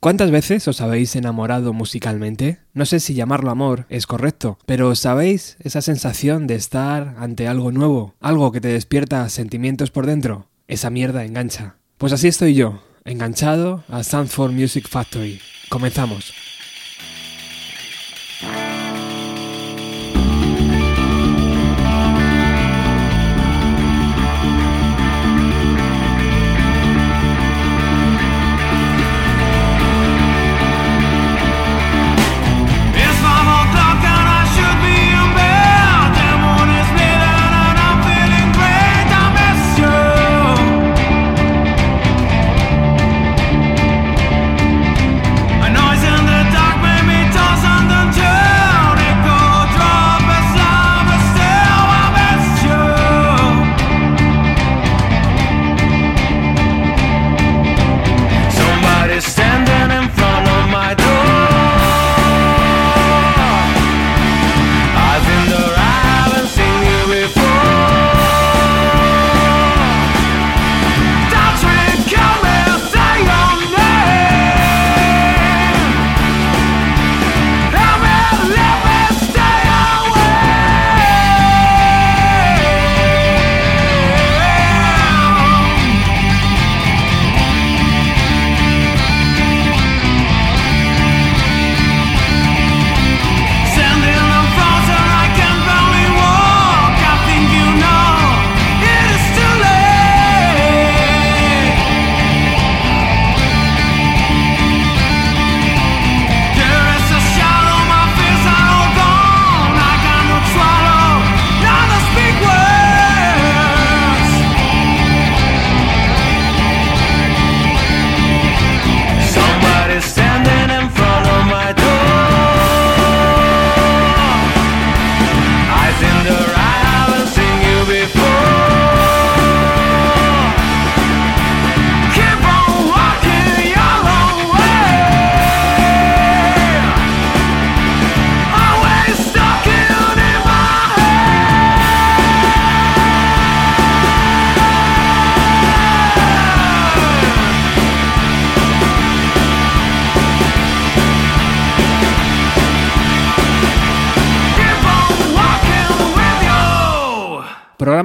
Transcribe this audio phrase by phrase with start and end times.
[0.00, 2.60] ¿Cuántas veces os habéis enamorado musicalmente?
[2.72, 7.72] No sé si llamarlo amor es correcto, pero ¿sabéis esa sensación de estar ante algo
[7.72, 8.14] nuevo?
[8.20, 10.46] Algo que te despierta sentimientos por dentro.
[10.68, 11.78] Esa mierda engancha.
[11.96, 15.40] Pues así estoy yo, enganchado a Sanford Music Factory.
[15.68, 16.32] Comenzamos.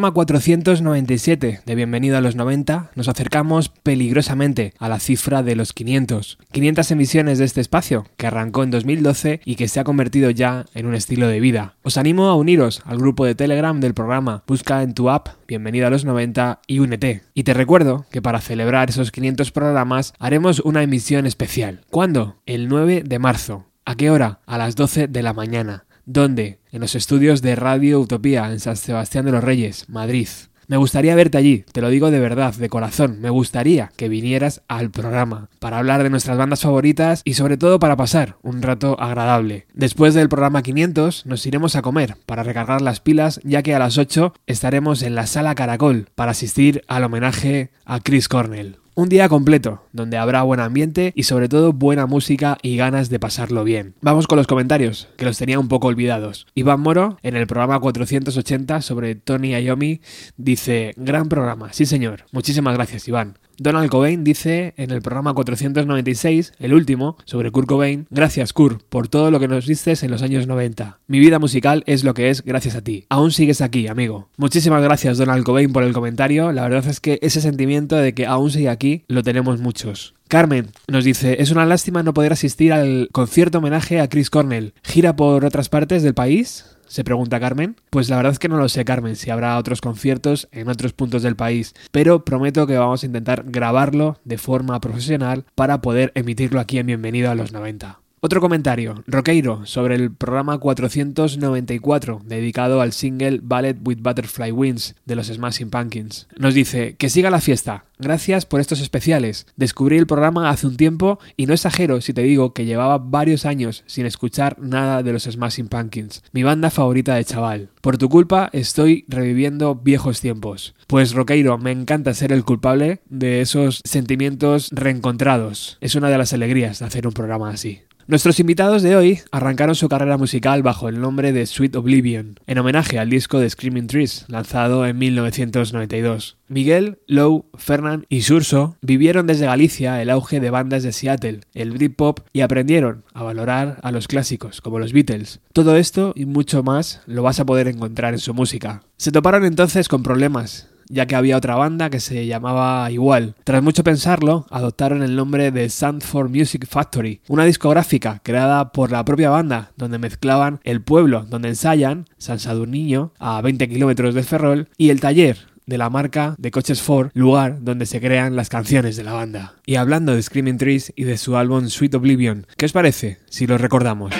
[0.03, 5.71] Programa 497 de Bienvenido a los 90, nos acercamos peligrosamente a la cifra de los
[5.71, 6.39] 500.
[6.51, 10.65] 500 emisiones de este espacio, que arrancó en 2012 y que se ha convertido ya
[10.73, 11.75] en un estilo de vida.
[11.83, 14.43] Os animo a uniros al grupo de Telegram del programa.
[14.45, 17.21] Busca en tu app Bienvenido a los 90 y únete.
[17.33, 21.79] Y te recuerdo que para celebrar esos 500 programas haremos una emisión especial.
[21.89, 22.41] ¿Cuándo?
[22.45, 23.67] El 9 de marzo.
[23.85, 24.41] ¿A qué hora?
[24.47, 25.85] A las 12 de la mañana.
[26.05, 26.59] ¿Dónde?
[26.71, 30.27] En los estudios de Radio Utopía, en San Sebastián de los Reyes, Madrid.
[30.67, 34.61] Me gustaría verte allí, te lo digo de verdad, de corazón, me gustaría que vinieras
[34.67, 38.99] al programa para hablar de nuestras bandas favoritas y sobre todo para pasar un rato
[38.99, 39.65] agradable.
[39.73, 43.79] Después del programa 500 nos iremos a comer para recargar las pilas ya que a
[43.79, 48.82] las 8 estaremos en la sala Caracol para asistir al homenaje a Chris Cornell.
[48.95, 53.19] Un día completo, donde habrá buen ambiente y sobre todo buena música y ganas de
[53.19, 53.95] pasarlo bien.
[54.01, 56.45] Vamos con los comentarios, que los tenía un poco olvidados.
[56.53, 60.01] Iván Moro, en el programa 480 sobre Tony Iommi,
[60.37, 62.25] dice, gran programa, sí señor.
[62.31, 63.39] Muchísimas gracias Iván.
[63.57, 69.07] Donald Cobain dice en el programa 496, el último, sobre Kurt Cobain, gracias Kurt por
[69.07, 70.99] todo lo que nos diste en los años 90.
[71.07, 73.05] Mi vida musical es lo que es gracias a ti.
[73.09, 74.29] Aún sigues aquí, amigo.
[74.37, 76.51] Muchísimas gracias Donald Cobain por el comentario.
[76.51, 80.15] La verdad es que ese sentimiento de que aún sigue aquí lo tenemos muchos.
[80.27, 84.73] Carmen nos dice, es una lástima no poder asistir al concierto homenaje a Chris Cornell.
[84.81, 86.72] ¿Gira por otras partes del país?
[86.93, 87.75] Se pregunta Carmen.
[87.89, 90.93] Pues la verdad es que no lo sé, Carmen, si habrá otros conciertos en otros
[90.93, 96.11] puntos del país, pero prometo que vamos a intentar grabarlo de forma profesional para poder
[96.13, 98.02] emitirlo aquí en Bienvenido a los 90.
[98.25, 105.17] Otro comentario, Roqueiro, sobre el programa 494, dedicado al single Ballet with Butterfly Wings de
[105.17, 106.29] los Smashing Pumpkins.
[106.37, 107.83] Nos dice, que siga la fiesta.
[107.99, 109.45] Gracias por estos especiales.
[109.57, 113.45] Descubrí el programa hace un tiempo y no exagero si te digo que llevaba varios
[113.45, 117.71] años sin escuchar nada de los Smashing Pumpkins, mi banda favorita de chaval.
[117.81, 120.75] Por tu culpa estoy reviviendo viejos tiempos.
[120.87, 125.77] Pues Roqueiro, me encanta ser el culpable de esos sentimientos reencontrados.
[125.81, 127.81] Es una de las alegrías de hacer un programa así.
[128.05, 132.57] Nuestros invitados de hoy arrancaron su carrera musical bajo el nombre de Sweet Oblivion, en
[132.57, 136.35] homenaje al disco de Screaming Trees, lanzado en 1992.
[136.49, 141.71] Miguel, Lowe, Fernand y Surso vivieron desde Galicia el auge de bandas de Seattle, el
[141.71, 145.39] Britpop y aprendieron a valorar a los clásicos como los Beatles.
[145.53, 148.83] Todo esto y mucho más lo vas a poder encontrar en su música.
[148.97, 153.35] Se toparon entonces con problemas, ya que había otra banda que se llamaba igual.
[153.43, 159.03] Tras mucho pensarlo, adoptaron el nombre de Sandford Music Factory, una discográfica creada por la
[159.03, 164.69] propia banda, donde mezclaban el pueblo donde ensayan, San Sadurniño, a 20 kilómetros de Ferrol,
[164.77, 168.95] y el taller, de la marca de coches Ford, lugar donde se crean las canciones
[168.95, 169.55] de la banda.
[169.65, 173.47] Y hablando de Screaming Trees y de su álbum Sweet Oblivion, ¿qué os parece si
[173.47, 174.13] lo recordamos?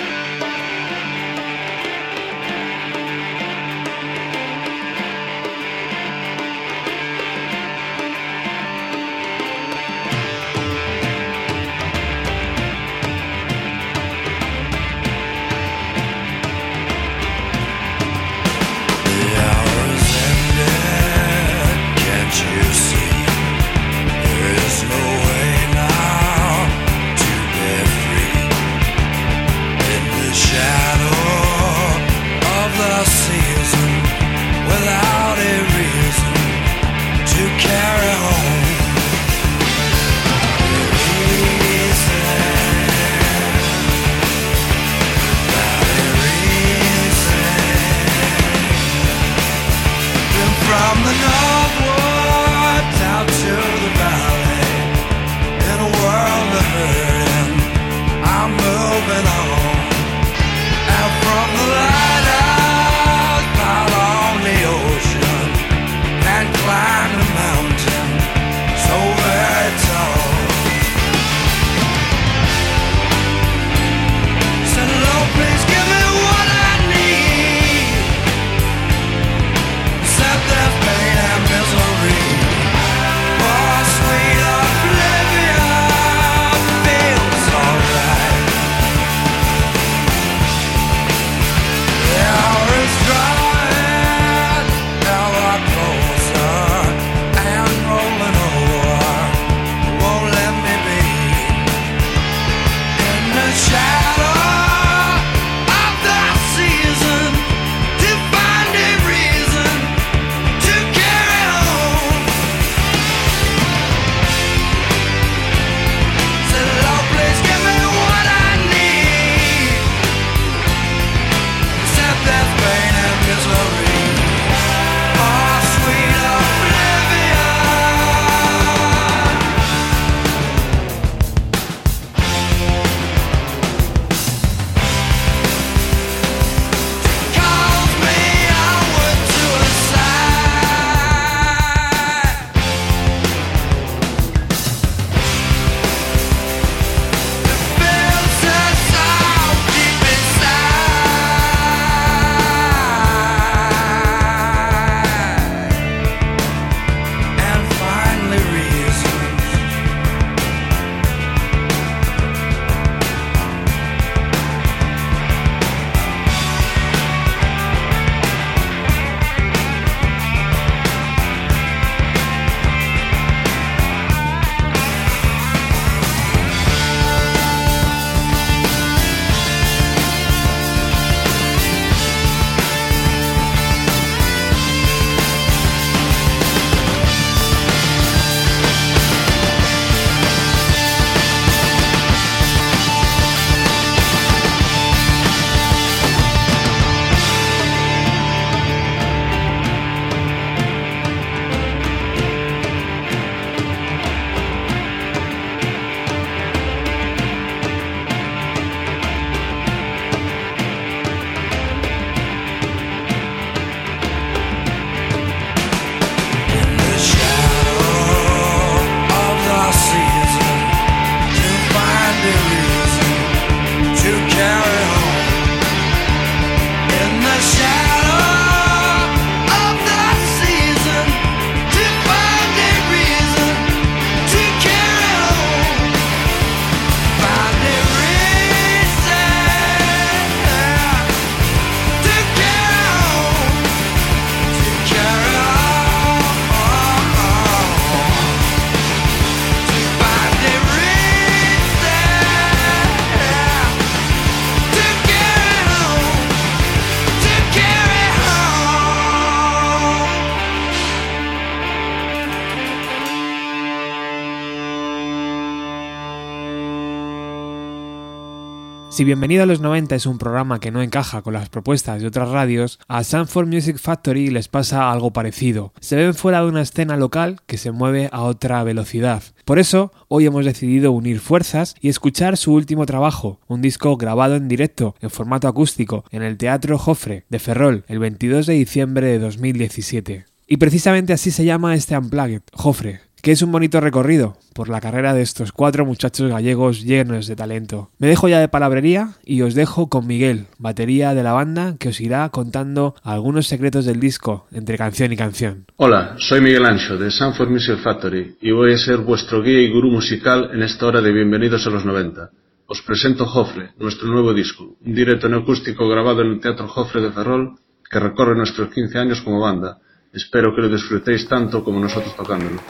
[268.94, 272.06] Si Bienvenido a los 90 es un programa que no encaja con las propuestas de
[272.06, 275.72] otras radios, a Sanford Music Factory les pasa algo parecido.
[275.80, 279.24] Se ven fuera de una escena local que se mueve a otra velocidad.
[279.44, 284.36] Por eso, hoy hemos decidido unir fuerzas y escuchar su último trabajo, un disco grabado
[284.36, 289.08] en directo, en formato acústico, en el Teatro Jofre de Ferrol, el 22 de diciembre
[289.08, 290.26] de 2017.
[290.46, 294.82] Y precisamente así se llama este Unplugged, Jofre, que es un bonito recorrido por la
[294.82, 297.88] carrera de estos cuatro muchachos gallegos llenos de talento.
[297.98, 301.88] Me dejo ya de palabrería y os dejo con Miguel, batería de la banda, que
[301.88, 305.64] os irá contando algunos secretos del disco entre canción y canción.
[305.76, 309.72] Hola, soy Miguel Ancho de Sanford Music Factory y voy a ser vuestro guía y
[309.72, 312.30] gurú musical en esta hora de Bienvenidos a los 90.
[312.66, 317.10] Os presento Jofre, nuestro nuevo disco, un directo neoacústico grabado en el Teatro Jofre de
[317.10, 317.54] Ferrol
[317.90, 319.78] que recorre nuestros 15 años como banda.
[320.12, 322.60] Espero que lo disfrutéis tanto como nosotros tocándolo.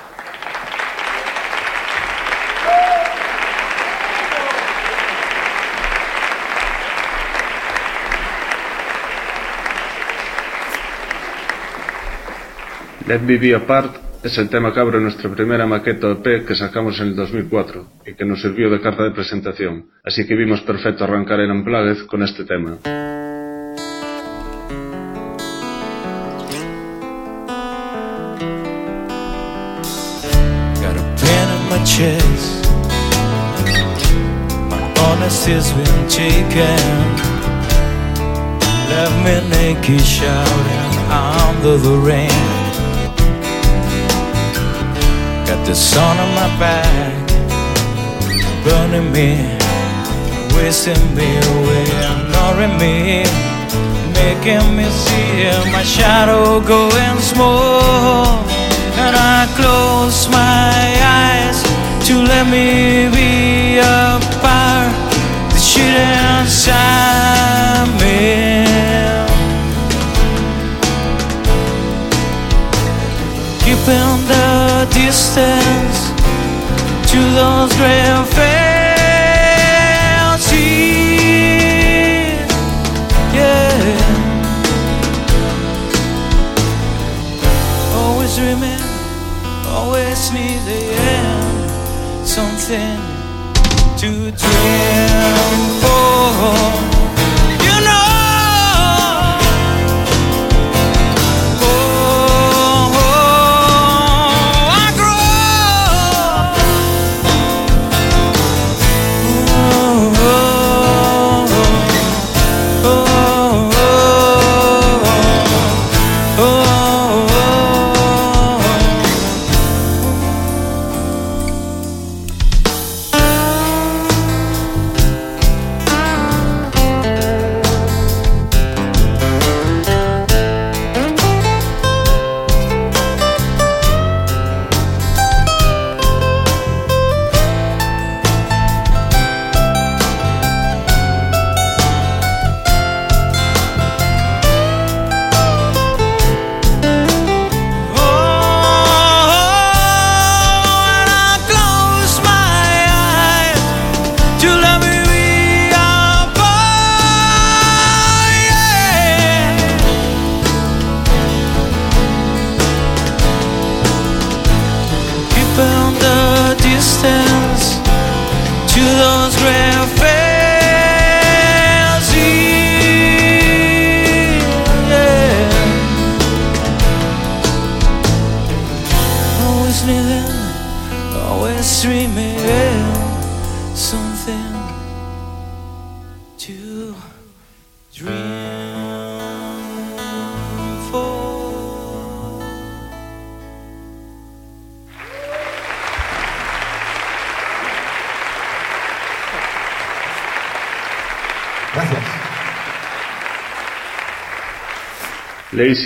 [13.07, 16.99] Let Me Be Apart es el tema que abre nuestra primera maqueta EP que sacamos
[17.01, 21.05] en el 2004 y que nos sirvió de carta de presentación, así que vimos perfecto
[21.05, 22.79] arrancar en Unplugged con este tema.
[31.71, 32.65] My chest.
[35.47, 37.25] Been taken.
[38.89, 42.54] Left me naked, shouting under the rain.
[45.65, 47.29] The sun on my back,
[48.65, 49.31] burning me,
[50.55, 53.25] wasting me away, ignoring me,
[54.13, 58.45] making me see my shadow going small.
[59.05, 60.77] And I close my
[61.23, 61.59] eyes
[62.07, 64.93] to let me be a part
[65.51, 65.97] the shit
[66.45, 68.65] inside me.
[73.65, 76.11] Keeping the distance
[77.11, 78.55] to those gray fancies.
[83.35, 83.75] Yeah.
[87.95, 88.83] Always dreaming,
[89.69, 90.83] always need the
[91.17, 92.27] end.
[92.27, 92.99] Something
[93.99, 95.74] to dream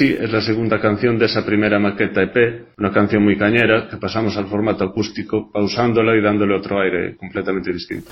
[0.01, 4.37] Es la segunda canción de esa primera maqueta EP, una canción muy cañera que pasamos
[4.37, 8.09] al formato acústico, pausándola y dándole otro aire completamente distinto.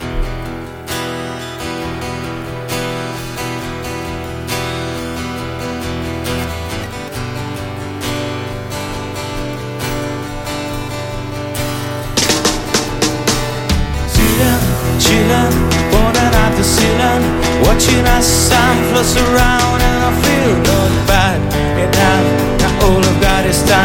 [17.62, 20.85] Watching us sun floats around, and I feel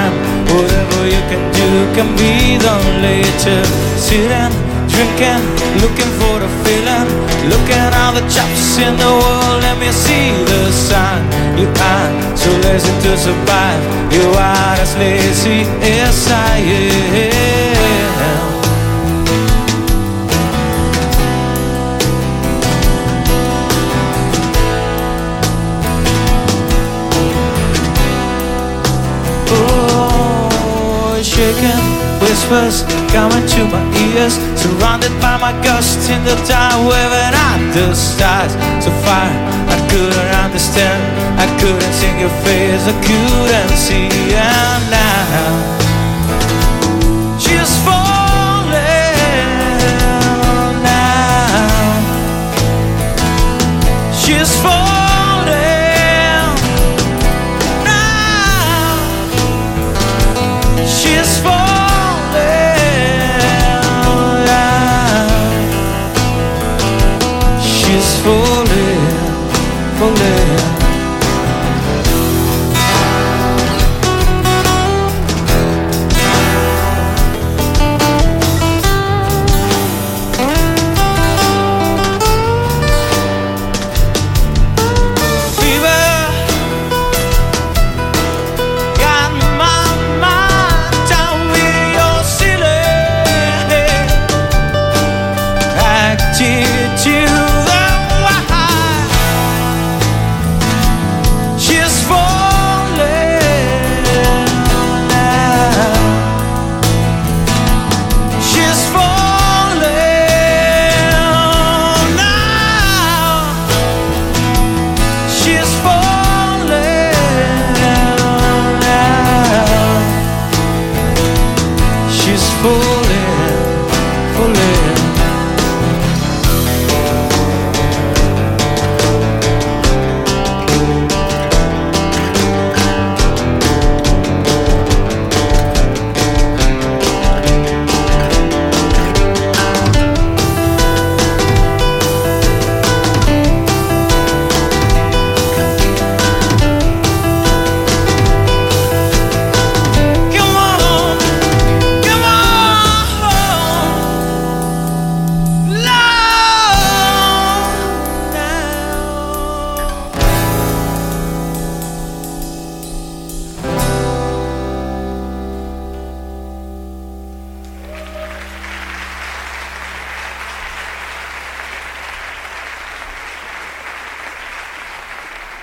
[0.01, 0.13] time.
[0.53, 3.61] Whatever you can do can be done later.
[4.05, 4.53] Sitting,
[4.93, 5.43] drinking,
[5.83, 7.09] looking for the feeling,
[7.51, 11.23] looking And all the chops in the world, let me see the sign.
[11.59, 13.81] You are so lazy to survive.
[14.15, 17.70] You are as lazy as I am.
[32.51, 33.81] Whispers coming to my
[34.11, 38.53] ears Surrounded by my ghost in the dark Waving at the stars
[38.83, 39.27] So far
[39.71, 41.01] I couldn't understand
[41.39, 45.79] I couldn't see your face I couldn't see And now.
[47.39, 48.81] She's falling
[50.83, 52.01] now.
[54.13, 55.00] She's falling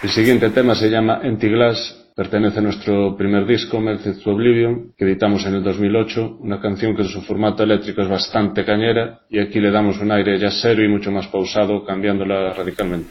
[0.08, 4.94] El siguiente tema se llama Empty Glass, pertenece a nuestro primer disco, Melted to Oblivion,
[4.96, 9.20] que editamos en el 2008, una canción que en su formato eléctrico es bastante cañera
[9.28, 13.10] y aquí le damos un aire ya serio y mucho más pausado, cambiándola radicalmente.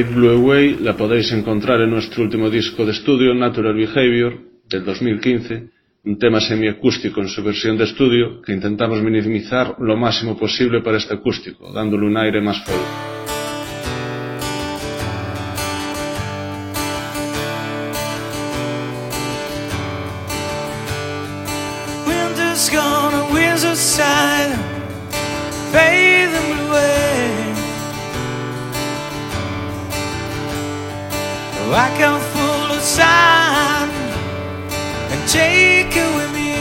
[0.00, 5.68] Blue Away la podéis encontrar en nuestro último disco de estudio, Natural Behavior, del 2015,
[6.04, 10.96] un tema semiacústico en su versión de estudio que intentamos minimizar lo máximo posible para
[10.96, 13.11] este acústico, dándole un aire más folk.
[31.74, 33.88] I can full of sun
[35.10, 36.52] and take it with me.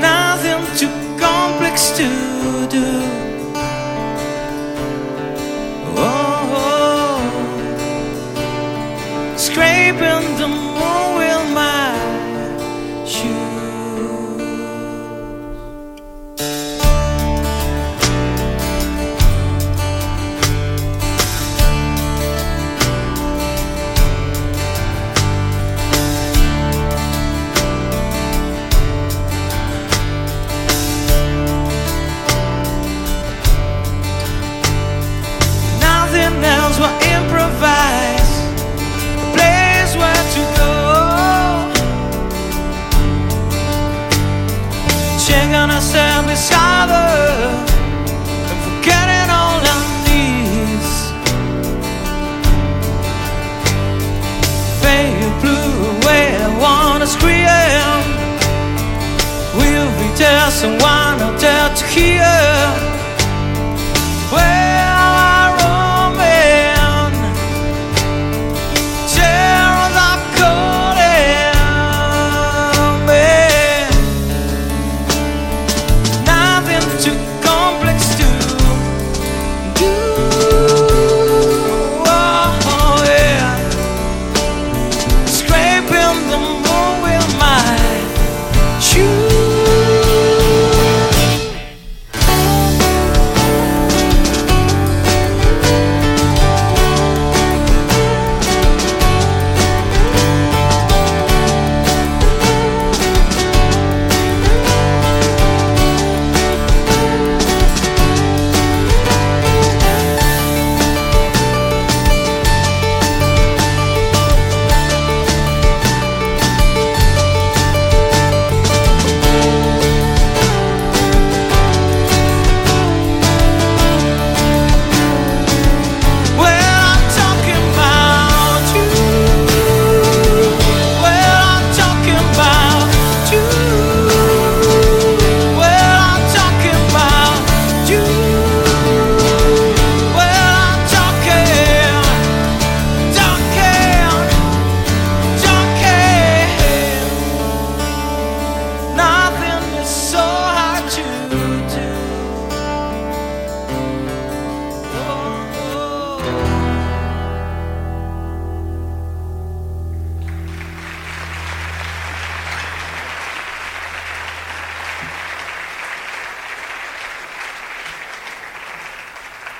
[0.00, 2.06] Nothing too complex to
[2.70, 2.86] do.
[5.96, 7.20] Oh, oh,
[9.02, 9.36] oh.
[9.36, 10.65] scraping the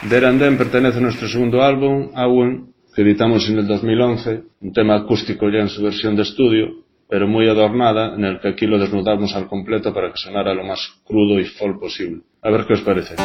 [0.08, 4.94] Der and pertenece a nuestro segundo álbum, Awen, que editamos en el 2011, un tema
[4.94, 6.68] acústico ya en su versión de estudio,
[7.08, 10.62] pero muy adornada, en el que aquí lo desnudamos al completo para que sonara lo
[10.62, 12.22] más crudo y folk posible.
[12.40, 13.16] A ver qué os parece.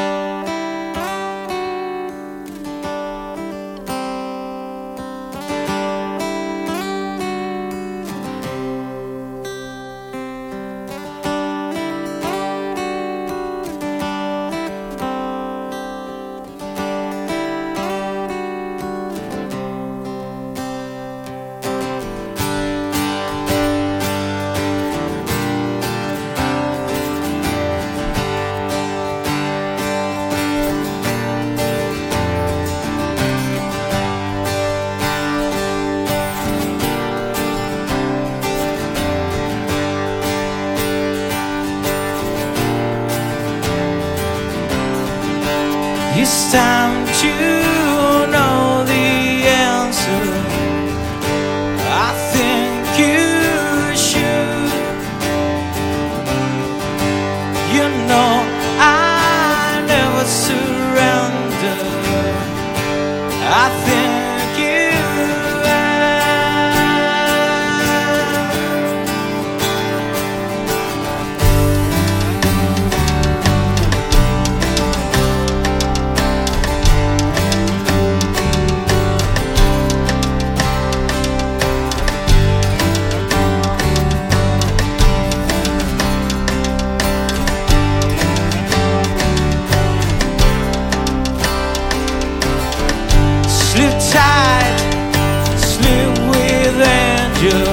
[97.42, 97.66] Just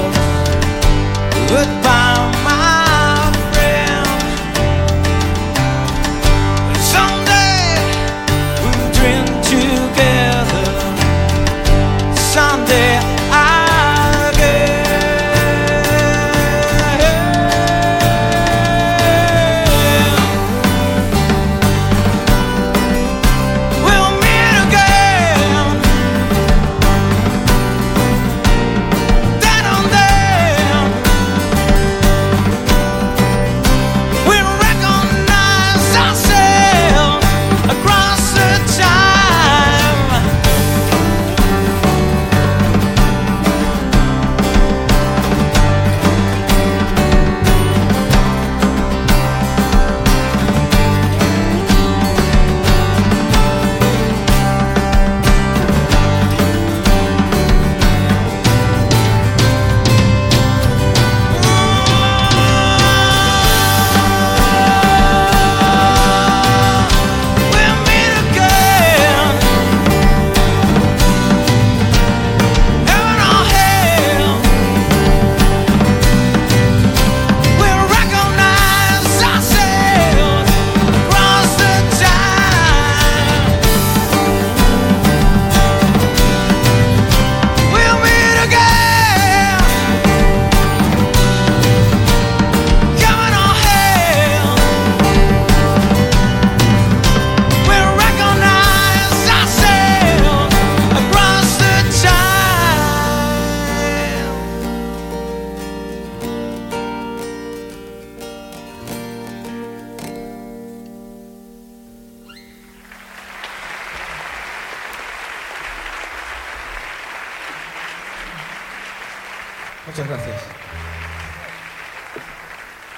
[1.47, 1.98] goodbye.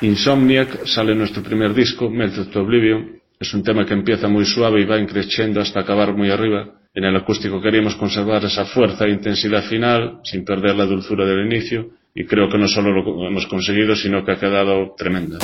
[0.01, 3.21] Insomniac sale nuestro primer disco, Method to Oblivion.
[3.39, 6.81] Es un tema que empieza muy suave y va increciendo hasta acabar muy arriba.
[6.93, 11.45] En el acústico queríamos conservar esa fuerza e intensidad final sin perder la dulzura del
[11.45, 15.37] inicio y creo que no solo lo hemos conseguido, sino que ha quedado tremenda.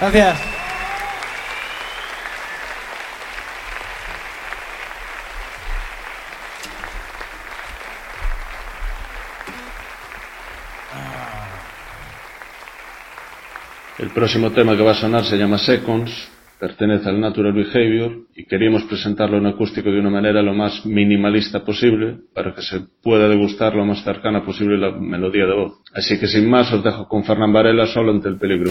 [0.00, 0.38] Gracias.
[13.98, 16.30] El próximo tema que va a sonar se llama Seconds,
[16.60, 21.64] pertenece al Natural Behavior y queríamos presentarlo en acústico de una manera lo más minimalista
[21.64, 25.80] posible para que se pueda degustar lo más cercana posible la melodía de voz.
[25.92, 28.70] Así que sin más os dejo con Fernán Varela solo ante el peligro.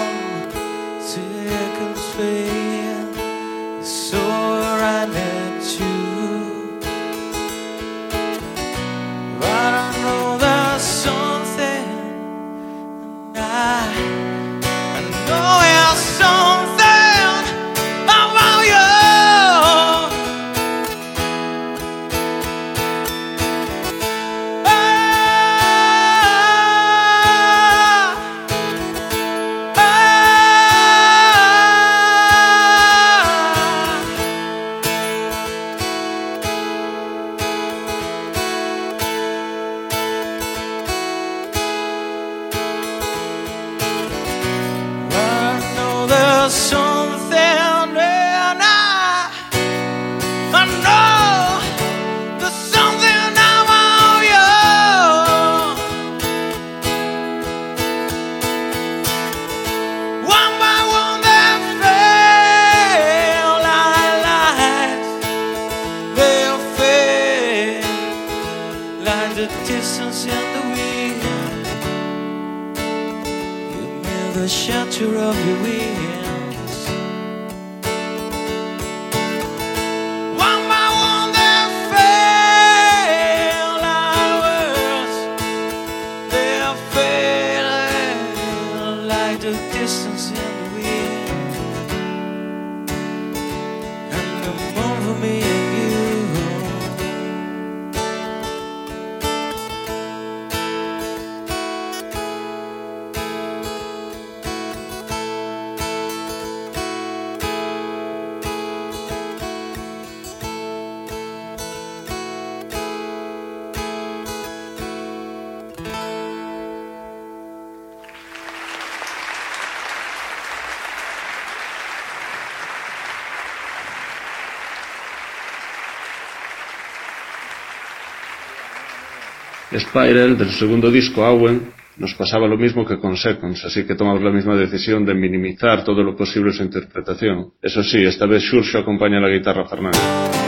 [129.79, 134.21] Spiral, del segundo disco Awen, nos pasaba lo mismo que con Seconds, así que tomamos
[134.21, 137.53] la misma decisión de minimizar todo lo posible su interpretación.
[137.61, 140.40] Eso sí, esta vez Xurxo acompaña la guitarra a Fernández.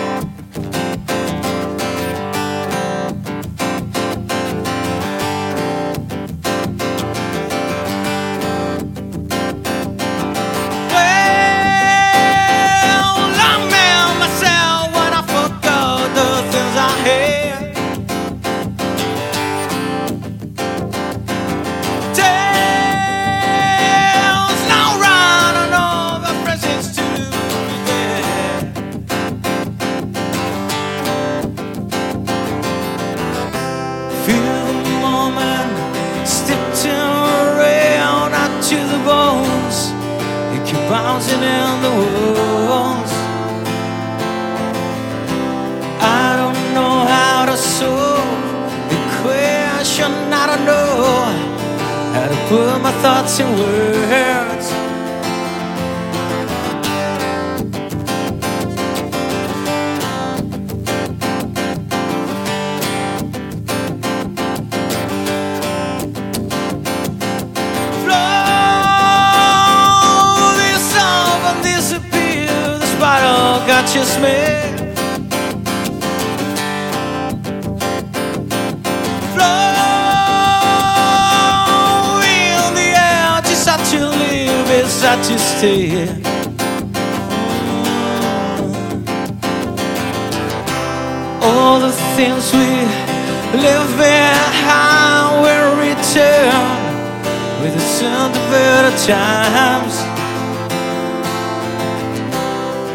[99.06, 99.96] Times.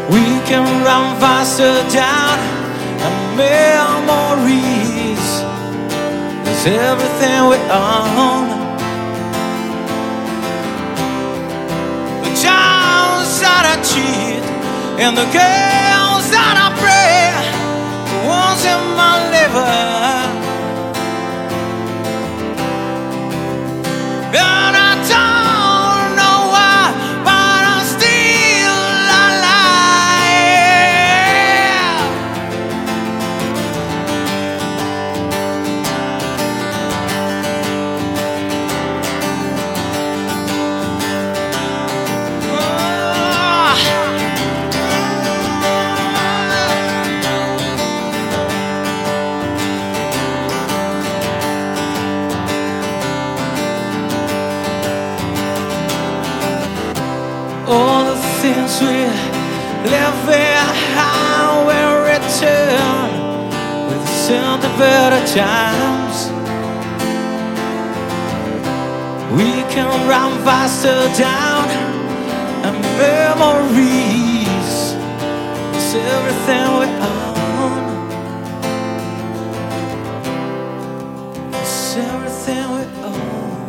[0.09, 2.39] We can run faster down
[3.05, 5.25] our memories.
[6.49, 8.47] It's everything we own.
[12.23, 14.43] The towns that I cheat
[15.03, 17.31] and the girls that I pray,
[18.09, 20.08] the ones in my liver.
[64.79, 66.31] Better times.
[69.35, 71.67] We can run faster down
[72.65, 74.73] and memories.
[75.75, 77.83] It's everything we own.
[81.55, 83.61] It's everything we own.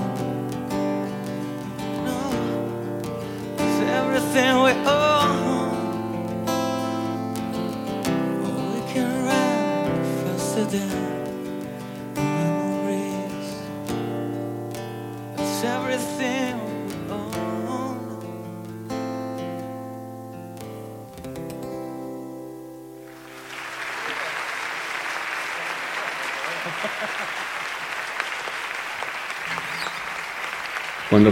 [2.06, 2.20] No.
[3.58, 4.72] It's everything we
[10.70, 10.86] Cuando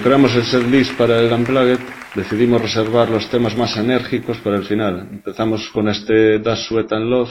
[0.02, 1.78] creamos el setlist para el Unplugged,
[2.16, 5.08] decidimos reservar los temas más enérgicos para el final.
[5.12, 7.30] Empezamos con este Das Sweat and Love,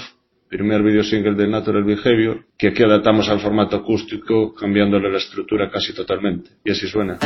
[0.49, 5.69] primer video single de Natural Behavior, que aquí adaptamos al formato acústico, cambiándole la estructura
[5.69, 6.51] casi totalmente.
[6.63, 7.17] Y así suena.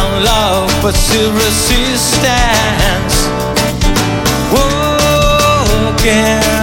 [0.00, 3.16] on love, but still resistance.
[4.52, 6.57] Walking.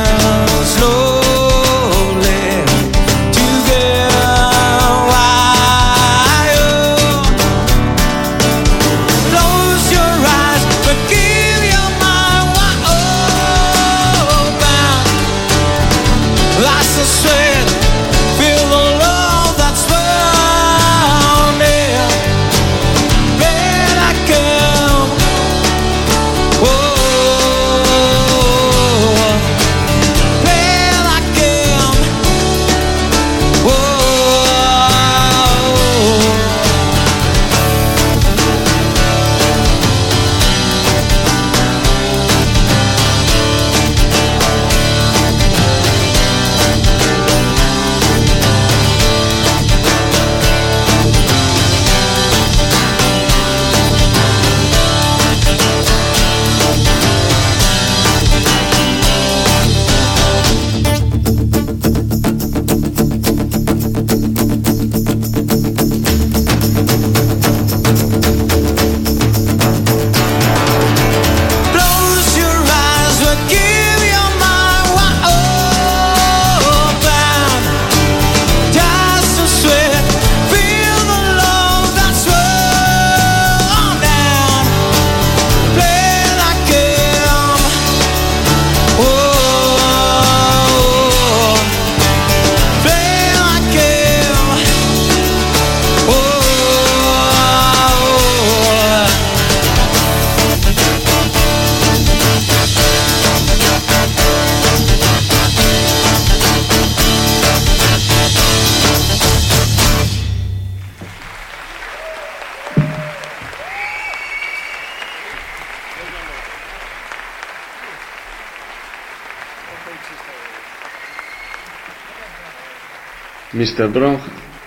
[123.54, 123.88] Mr.
[123.88, 124.22] Bronx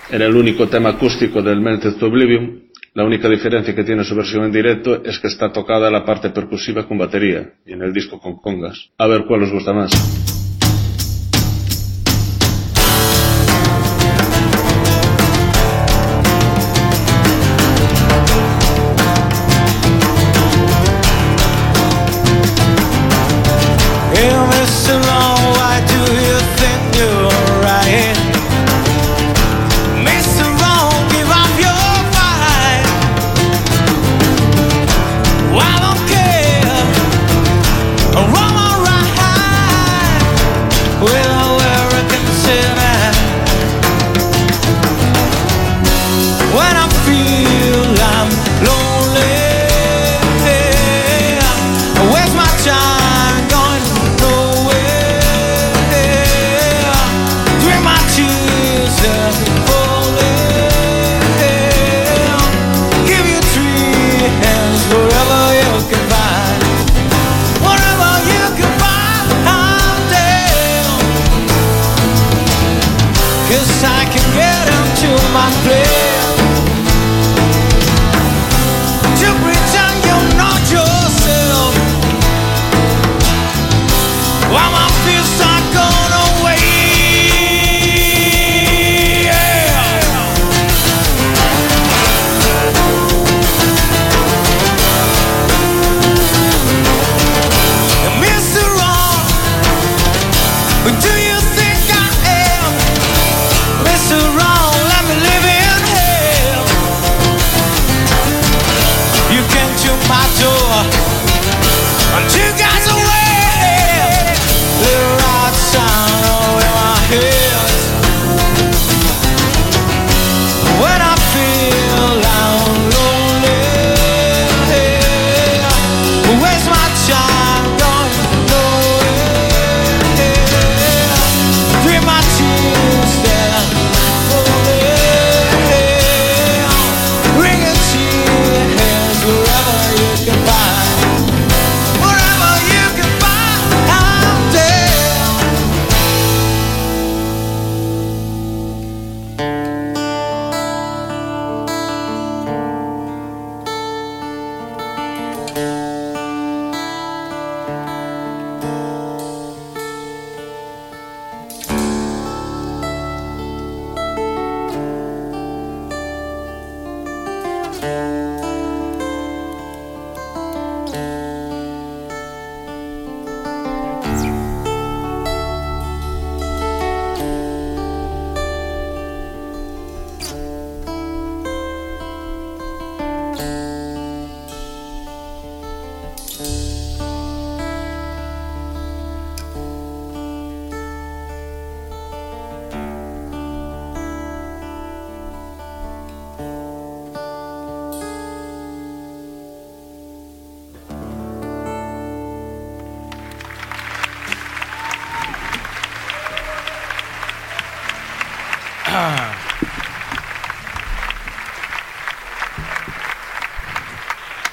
[0.09, 2.63] era el único tema acústico del Melted to Oblivion.
[2.95, 6.31] La única diferencia que tiene su versión en directo es que está tocada la parte
[6.31, 8.89] percusiva con batería y en el disco con congas.
[8.97, 10.48] A ver cuál os gusta más.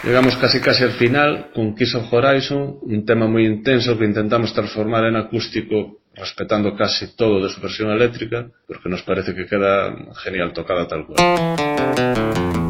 [0.07, 4.55] Llegamos casi casi al final con Kiss of Horizon, un tema muy intenso que intentamos
[4.55, 9.93] transformar en acústico respetando casi todo de su versión eléctrica, porque nos parece que queda
[10.23, 12.66] genial tocada tal cual.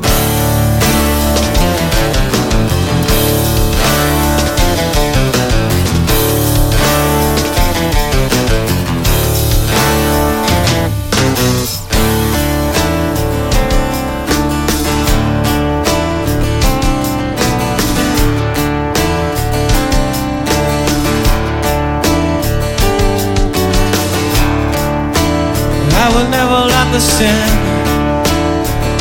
[26.97, 27.49] The sin.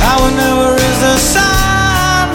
[0.04, 2.28] I will never is the sun.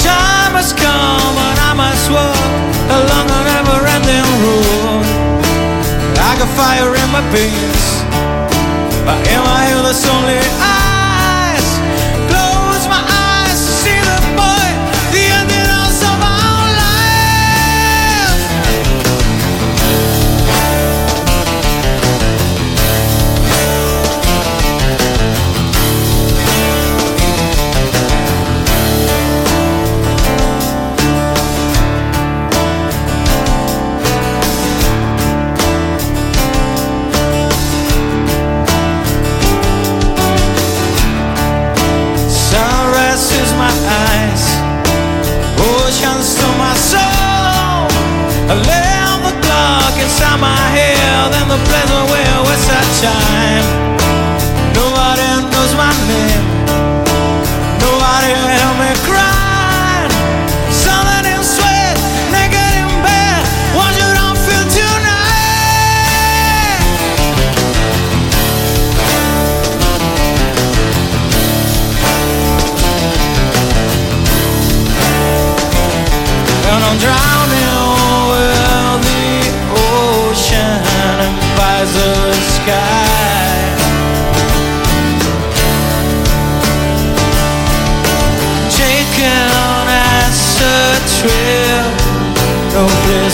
[0.00, 2.50] Time has come and I must walk
[2.96, 5.04] along a never-ending road.
[6.28, 7.84] I got fire in my veins,
[9.04, 10.77] but in my head there's only I.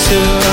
[0.05, 0.44] to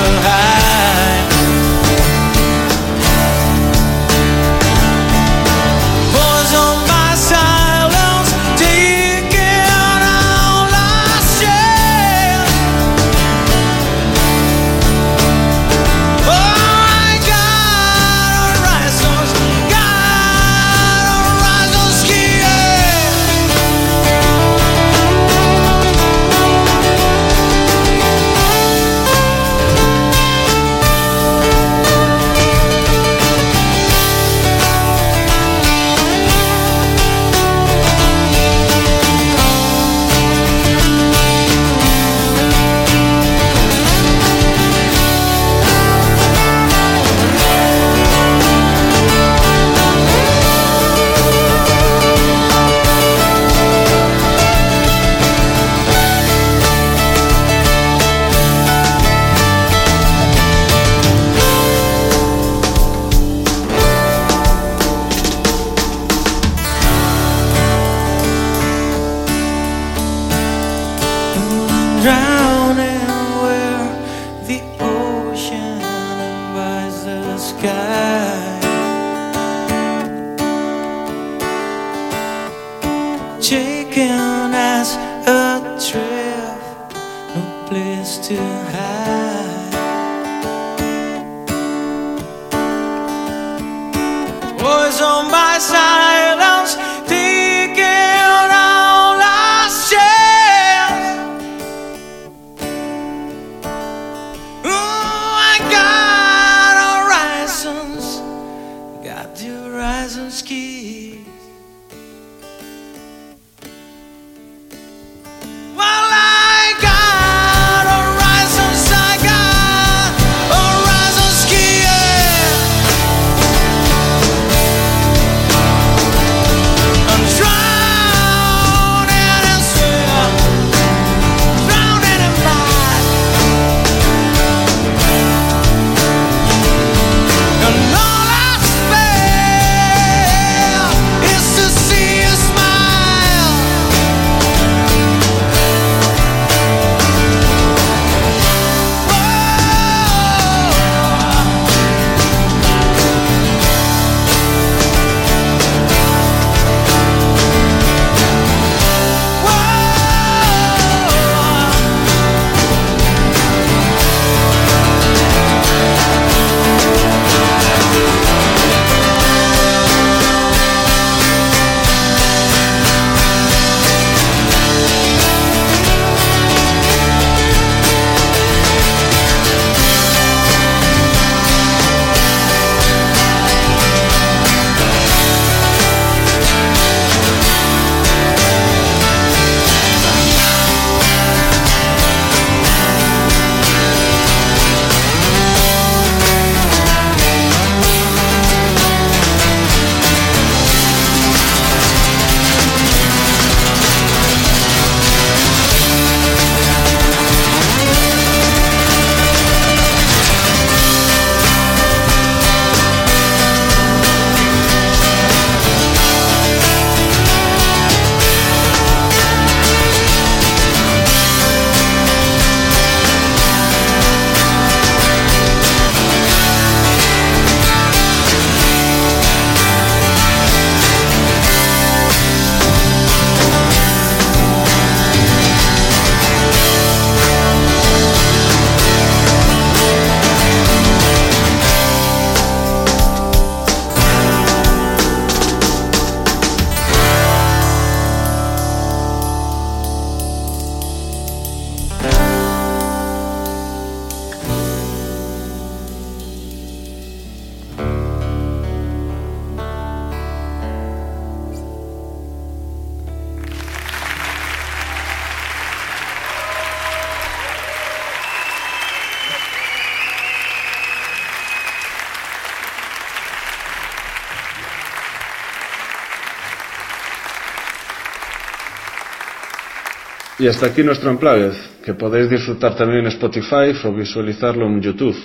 [280.41, 281.53] Y hasta aquí nuestro Unplugged,
[281.85, 285.15] que podéis disfrutar también en Spotify o visualizarlo en YouTube.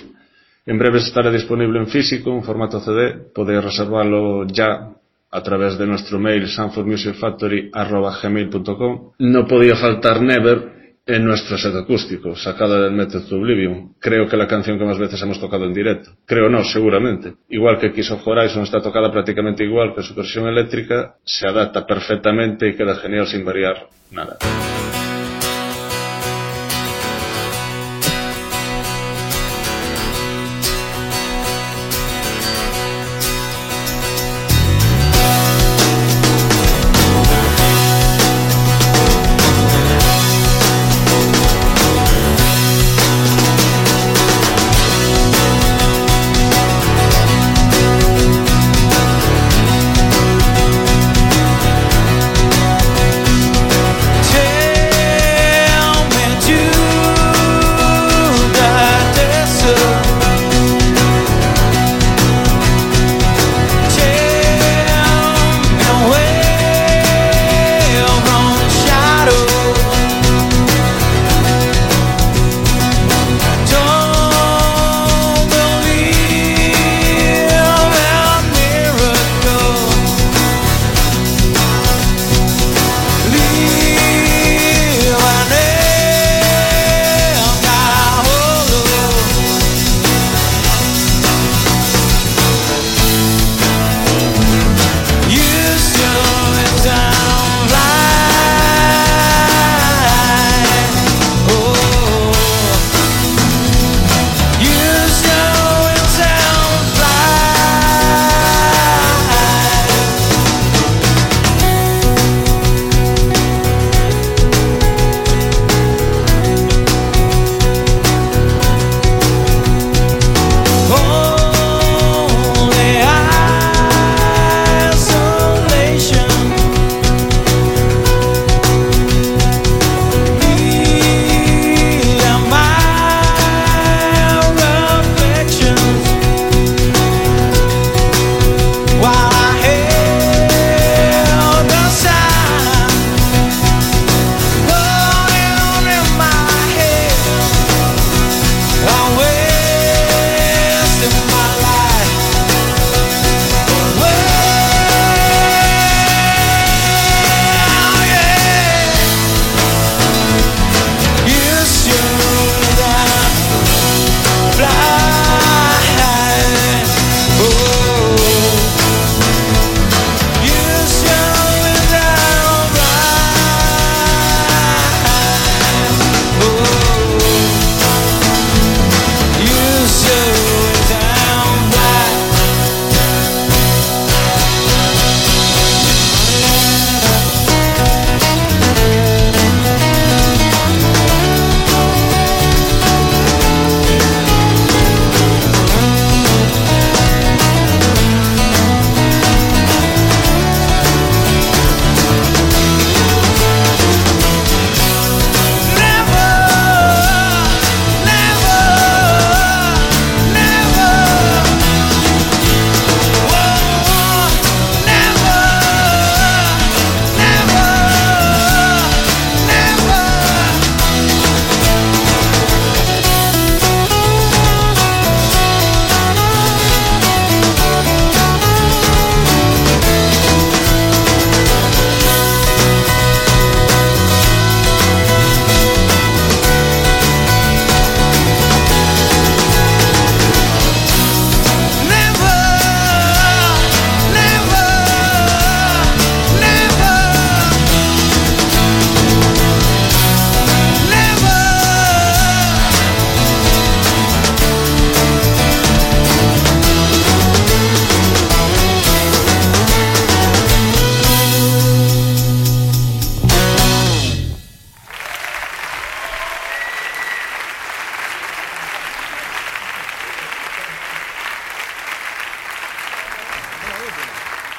[0.63, 3.15] En breve estará disponible en físico, en formato CD.
[3.33, 4.91] Podéis reservarlo ya
[5.31, 9.13] a través de nuestro mail sanfordmusicfactory.gmail.com.
[9.17, 13.95] No podía faltar Never en nuestro set acústico, sacada del Method to Oblivion.
[13.99, 16.11] Creo que la canción que más veces hemos tocado en directo.
[16.27, 17.33] Creo no, seguramente.
[17.49, 21.87] Igual que Kiss of Horizon está tocada prácticamente igual que su versión eléctrica, se adapta
[21.87, 24.37] perfectamente y queda genial sin variar nada.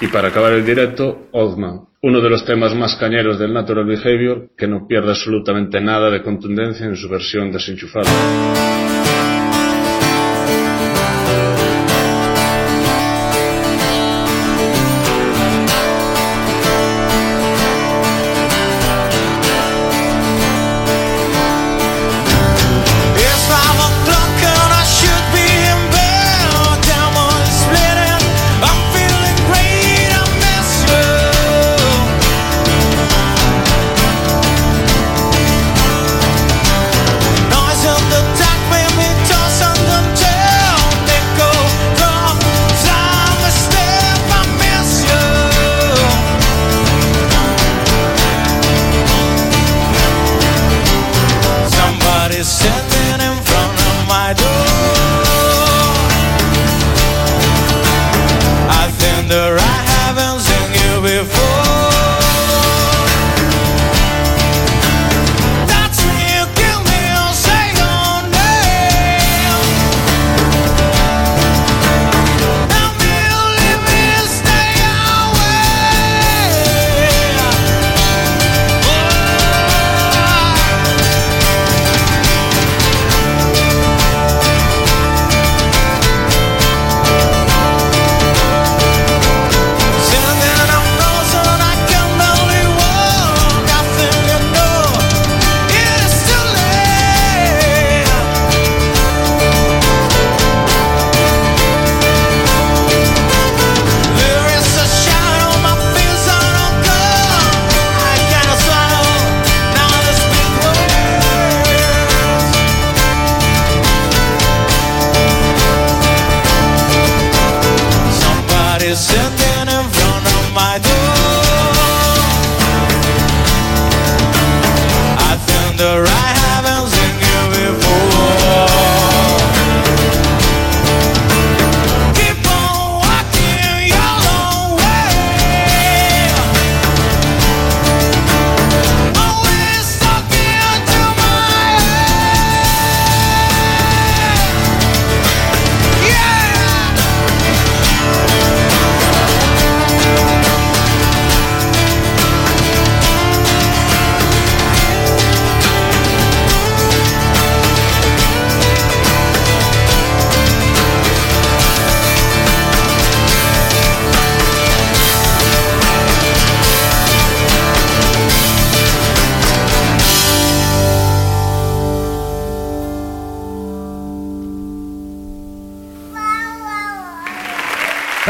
[0.09, 4.49] Y para acabar el directo, Oldman, uno de los temas más cañeros del Natural Behavior,
[4.57, 8.09] que no pierde absolutamente nada de contundencia en su versión desenchufada.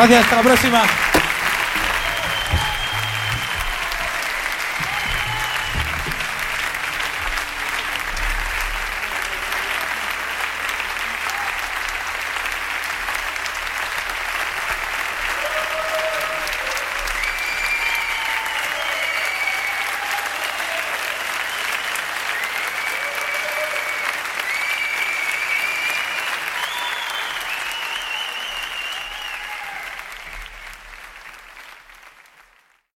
[0.09, 0.68] Gracias, hasta la próxima.